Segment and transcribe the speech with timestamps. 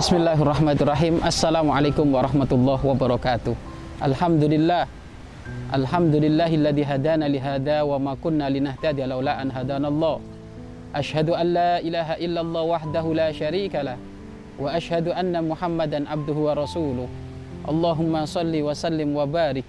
[0.00, 1.20] Bismillahirrahmanirrahim.
[1.20, 3.52] Assalamualaikum warahmatullahi wabarakatuh.
[4.00, 4.88] Alhamdulillah.
[5.76, 10.16] Alhamdulillahilladzi hadana li hada wa ma kunna linahtadiya laula an hadanallah.
[10.96, 14.00] Ashhadu an la ilaha illallah wahdahu la syarika lah
[14.56, 17.04] wa ashhadu anna Muhammadan abduhu wa rasuluh.
[17.68, 19.68] Allahumma salli wa sallim wa barik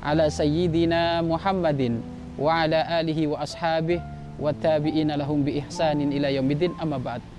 [0.00, 2.00] ala sayyidina Muhammadin
[2.40, 4.00] wa ala alihi wa ashabihi
[4.40, 7.35] wa tabi'ina lahum bi ihsanin ila yaumiddin amma ba'd.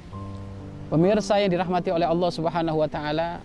[0.88, 3.44] Pemirsa yang dirahmati oleh Allah Subhanahu wa taala,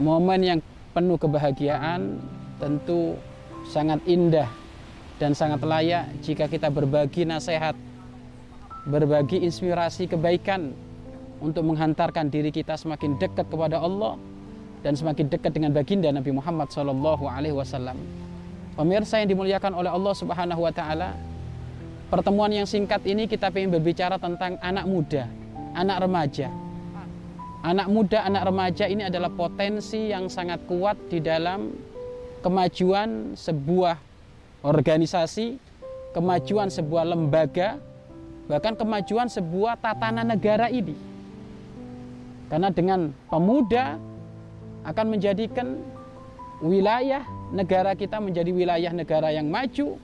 [0.00, 0.58] momen yang
[0.96, 2.16] penuh kebahagiaan
[2.56, 3.20] tentu
[3.68, 4.48] sangat indah
[5.20, 7.76] dan sangat layak jika kita berbagi nasihat,
[8.88, 10.72] berbagi inspirasi kebaikan
[11.44, 14.16] untuk menghantarkan diri kita semakin dekat kepada Allah
[14.80, 16.96] dan semakin dekat dengan baginda Nabi Muhammad SAW.
[17.28, 18.00] alaihi wasallam.
[18.72, 21.12] Pemirsa yang dimuliakan oleh Allah Subhanahu wa taala,
[22.08, 25.28] pertemuan yang singkat ini kita ingin berbicara tentang anak muda
[25.78, 26.50] anak remaja.
[27.62, 31.74] Anak muda, anak remaja ini adalah potensi yang sangat kuat di dalam
[32.42, 33.98] kemajuan sebuah
[34.62, 35.58] organisasi,
[36.14, 37.82] kemajuan sebuah lembaga,
[38.46, 40.94] bahkan kemajuan sebuah tatanan negara ini.
[42.46, 43.98] Karena dengan pemuda
[44.86, 45.82] akan menjadikan
[46.62, 49.98] wilayah negara kita menjadi wilayah negara yang maju,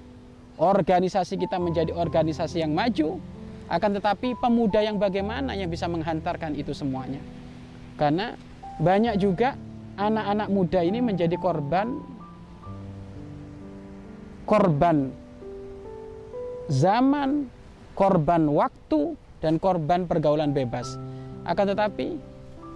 [0.59, 3.23] organisasi kita menjadi organisasi yang maju,
[3.65, 7.21] akan tetapi pemuda yang bagaimana yang bisa menghantarkan itu semuanya?
[7.97, 8.37] Karena
[8.77, 9.57] banyak juga
[9.97, 11.95] anak-anak muda ini menjadi korban
[14.45, 15.09] korban
[16.69, 17.49] zaman,
[17.97, 20.97] korban waktu dan korban pergaulan bebas.
[21.49, 22.21] Akan tetapi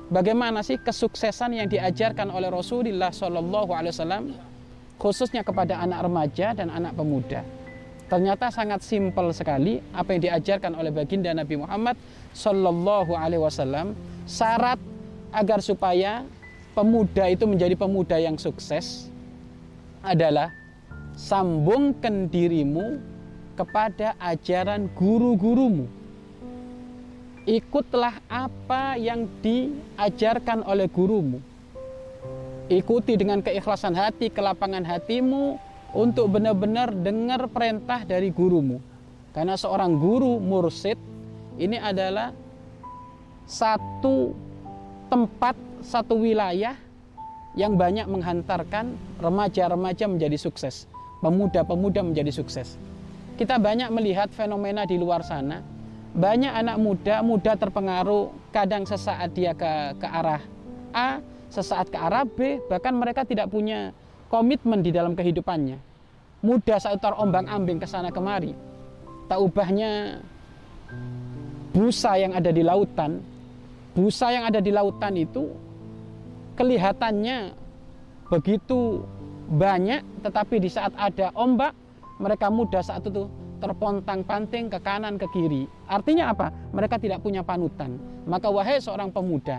[0.08, 4.33] bagaimana sih kesuksesan yang diajarkan oleh Rasulullah Wasallam
[4.97, 7.58] khususnya kepada anak remaja dan anak pemuda?
[8.09, 11.92] Ternyata sangat simpel sekali apa yang diajarkan oleh baginda Nabi Muhammad
[12.33, 13.92] Sallallahu Alaihi Wasallam.
[14.24, 14.80] Syarat
[15.29, 16.24] agar supaya
[16.73, 19.13] pemuda itu menjadi pemuda yang sukses
[20.01, 20.48] adalah
[21.20, 22.97] sambungkan dirimu
[23.61, 25.85] kepada ajaran guru-gurumu.
[27.45, 31.45] Ikutlah apa yang diajarkan oleh gurumu.
[32.73, 35.57] Ikuti dengan keikhlasan hati, kelapangan hatimu,
[35.96, 38.80] untuk benar-benar dengar perintah dari gurumu.
[39.32, 40.98] Karena seorang guru mursid
[41.56, 42.34] ini adalah
[43.48, 44.34] satu
[45.08, 46.76] tempat, satu wilayah
[47.56, 50.84] yang banyak menghantarkan remaja-remaja menjadi sukses,
[51.24, 52.76] pemuda-pemuda menjadi sukses.
[53.40, 55.62] Kita banyak melihat fenomena di luar sana,
[56.12, 60.42] banyak anak muda, muda terpengaruh, kadang sesaat dia ke, ke arah
[60.92, 63.94] A, sesaat ke arah B, bahkan mereka tidak punya
[64.28, 65.80] komitmen di dalam kehidupannya.
[66.44, 68.55] Mudah saat terombang ambing ke sana kemari.
[69.27, 70.22] Tak ubahnya
[71.74, 73.20] busa yang ada di lautan,
[73.92, 75.52] busa yang ada di lautan itu
[76.56, 77.52] kelihatannya
[78.33, 79.05] begitu
[79.48, 81.72] banyak, tetapi di saat ada ombak,
[82.20, 83.27] mereka mudah saat itu
[83.58, 85.67] terpontang-panting ke kanan ke kiri.
[85.90, 86.52] Artinya apa?
[86.70, 87.98] Mereka tidak punya panutan.
[88.28, 89.58] Maka wahai seorang pemuda,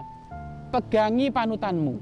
[0.69, 1.95] pegangi panutanmu.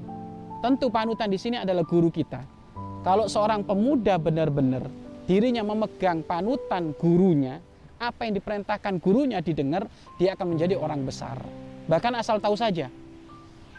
[0.62, 2.57] Tentu panutan di sini adalah guru kita.
[3.06, 4.90] Kalau seorang pemuda benar-benar
[5.30, 7.62] dirinya memegang panutan gurunya,
[7.98, 9.86] apa yang diperintahkan gurunya didengar,
[10.18, 11.38] dia akan menjadi orang besar.
[11.86, 12.90] Bahkan asal tahu saja,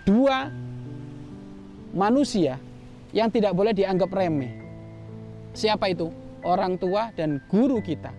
[0.08, 0.48] dua
[1.92, 2.58] manusia
[3.12, 4.54] yang tidak boleh dianggap remeh.
[5.52, 6.08] Siapa itu?
[6.40, 8.16] Orang tua dan guru kita.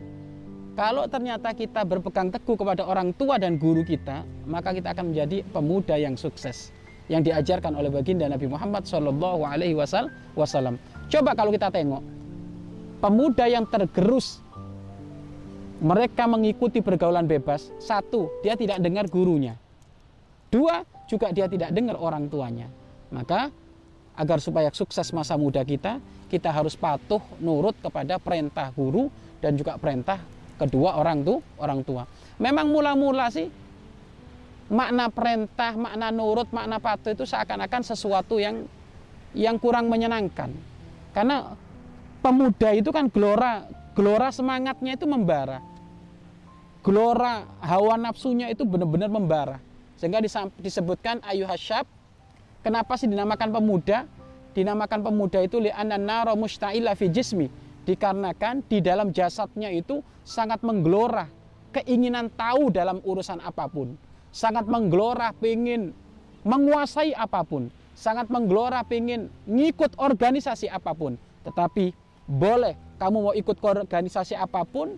[0.77, 5.45] Kalau ternyata kita berpegang teguh kepada orang tua dan guru kita, maka kita akan menjadi
[5.49, 6.73] pemuda yang sukses
[7.11, 10.79] yang diajarkan oleh baginda Nabi Muhammad Shallallahu Alaihi Wasallam.
[11.11, 12.01] Coba kalau kita tengok
[13.03, 14.39] pemuda yang tergerus
[15.83, 17.75] mereka mengikuti pergaulan bebas.
[17.83, 19.59] Satu, dia tidak dengar gurunya.
[20.53, 22.71] Dua, juga dia tidak dengar orang tuanya.
[23.11, 23.51] Maka
[24.15, 25.99] agar supaya sukses masa muda kita,
[26.31, 29.11] kita harus patuh nurut kepada perintah guru
[29.43, 30.21] dan juga perintah
[30.61, 32.05] kedua orang tuh orang tua.
[32.37, 33.49] Memang mula-mula sih
[34.71, 38.65] makna perintah, makna nurut, makna patuh itu seakan-akan sesuatu yang
[39.35, 40.55] yang kurang menyenangkan.
[41.11, 41.59] Karena
[42.23, 43.67] pemuda itu kan gelora,
[43.99, 45.59] gelora semangatnya itu membara.
[46.87, 49.59] Gelora hawa nafsunya itu benar-benar membara.
[49.99, 50.23] Sehingga
[50.63, 51.85] disebutkan ayu hasyab.
[52.65, 54.07] Kenapa sih dinamakan pemuda?
[54.55, 57.51] Dinamakan pemuda itu li'anna naro musta'ila fi jismi.
[57.85, 61.29] Dikarenakan di dalam jasadnya itu sangat menggelora.
[61.71, 63.95] Keinginan tahu dalam urusan apa pun
[64.31, 65.95] sangat menggelora pengen
[66.47, 71.21] menguasai apa pun, sangat menggelora pengen ngikut organisasi apa pun.
[71.45, 71.93] Tetapi
[72.31, 74.97] boleh kamu mau ikut organisasi apa pun,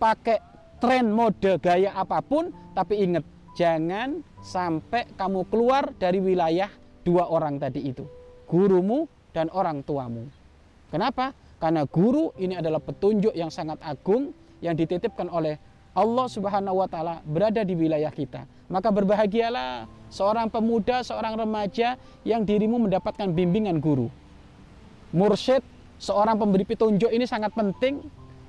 [0.00, 0.40] pakai
[0.80, 3.22] tren mode gaya apa pun, tapi ingat
[3.54, 6.72] jangan sampai kamu keluar dari wilayah
[7.04, 8.08] dua orang tadi itu,
[8.48, 9.06] gurumu
[9.36, 10.26] dan orang tuamu.
[10.90, 11.36] Kenapa?
[11.60, 14.32] Karena guru ini adalah petunjuk yang sangat agung
[14.64, 15.60] yang dititipkan oleh
[15.90, 18.46] Allah Subhanahu wa taala berada di wilayah kita.
[18.70, 24.06] Maka berbahagialah seorang pemuda, seorang remaja yang dirimu mendapatkan bimbingan guru.
[25.10, 25.66] Mursyid,
[25.98, 27.98] seorang pemberi petunjuk ini sangat penting.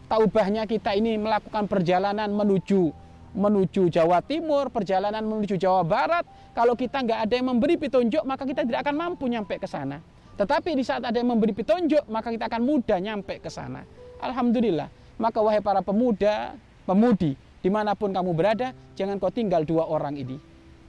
[0.05, 2.93] Taubahnya kita ini melakukan perjalanan menuju
[3.31, 6.27] menuju Jawa Timur, perjalanan menuju Jawa Barat.
[6.51, 10.03] Kalau kita nggak ada yang memberi petunjuk, maka kita tidak akan mampu nyampe ke sana.
[10.35, 13.87] Tetapi di saat ada yang memberi petunjuk, maka kita akan mudah nyampe ke sana.
[14.19, 14.91] Alhamdulillah.
[15.15, 16.57] Maka wahai para pemuda,
[16.91, 20.35] pemudi, di mana pun kamu berada, jangan kau tinggal dua orang ini.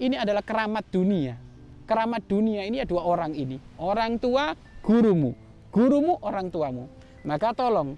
[0.02, 1.38] Ini adalah keramat dunia.
[1.87, 3.62] Keramat dunia ini ya dua orang ini.
[3.78, 5.38] Orang tua, gurumu.
[5.70, 6.90] Gurumu, orang tuamu.
[7.22, 7.94] Maka tolong,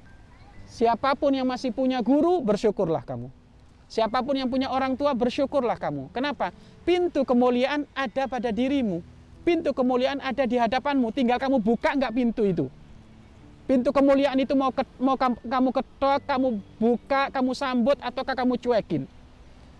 [0.69, 3.33] siapa pun yang masih punya guru, bersyukurlah kamu.
[3.89, 6.13] Siapa pun yang punya orang tua, bersyukurlah kamu.
[6.13, 6.53] Kenapa?
[6.85, 9.01] Pintu kemuliaan ada pada dirimu
[9.45, 12.67] Pintu kemuliaan ada di hadapanmu, tinggal kamu buka nggak pintu itu.
[13.65, 19.09] Pintu kemuliaan itu mau, ke, mau kamu ketok, kamu buka, kamu sambut, ataukah kamu cuekin.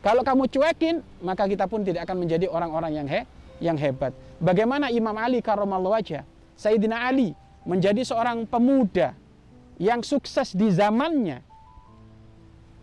[0.01, 3.21] Kalau kamu cuekin, maka kita pun tidak akan menjadi orang-orang yang he,
[3.61, 4.17] yang hebat.
[4.41, 6.25] Bagaimana Imam Ali karramallahu wajah,
[6.57, 7.37] Sayyidina Ali
[7.69, 9.13] menjadi seorang pemuda
[9.77, 11.45] yang sukses di zamannya,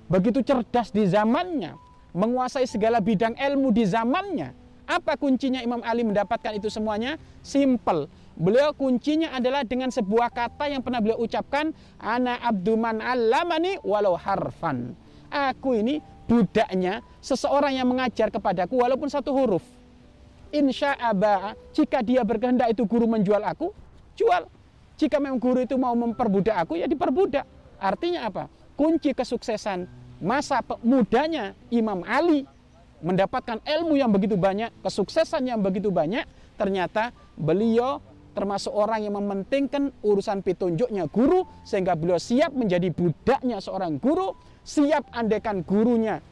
[0.05, 1.77] begitu cerdas di zamannya,
[2.13, 4.53] menguasai segala bidang ilmu di zamannya,
[4.85, 7.15] apa kuncinya Imam Ali mendapatkan itu semuanya?
[7.41, 8.05] Simple.
[8.39, 14.95] Beliau kuncinya adalah dengan sebuah kata yang pernah beliau ucapkan, ana abduman alamani walau harfan.
[15.31, 19.63] Aku ini budaknya seseorang yang mengajar kepadaku walaupun satu huruf.
[20.51, 23.71] Insya Allah, jika dia berkehendak itu guru menjual aku,
[24.19, 24.47] jual.
[24.99, 27.47] Jika memang guru itu mau memperbudak aku, ya diperbudak.
[27.79, 28.51] Artinya apa?
[28.75, 29.87] Kunci kesuksesan
[30.21, 32.45] masa mudanya Imam Ali
[33.01, 37.97] mendapatkan ilmu yang begitu banyak, kesuksesan yang begitu banyak, ternyata beliau
[38.31, 45.07] termasuk orang yang mementingkan urusan petunjuknya guru sehingga beliau siap menjadi budaknya seorang guru, siap
[45.11, 46.23] andekan gurunya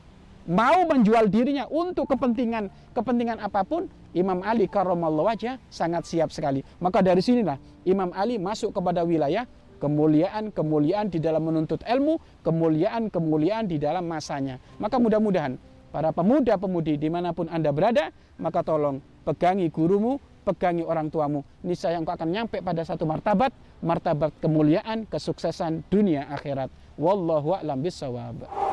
[0.49, 3.85] mau menjual dirinya untuk kepentingan kepentingan apa pun,
[4.17, 6.65] Imam Ali karramallahu wajah sangat siap sekali.
[6.81, 9.45] Maka dari sinilah Imam Ali masuk kepada wilayah
[9.79, 14.57] kemuliaan-kemuliaan di dalam menuntut ilmu, kemuliaan-kemuliaan di dalam masanya.
[14.81, 15.55] Maka mudah-mudahan
[15.93, 18.11] para pemuda-pemudi di mana pun Anda berada,
[18.41, 21.43] maka tolong pegangi gurumu, pegangi orang tuamu.
[21.65, 23.51] Niscaya engkau akan nyampe pada satu martabat,
[23.83, 26.71] martabat kemuliaan, kesuksesan dunia akhirat.
[26.99, 28.68] Wallahu a'lam bisawab.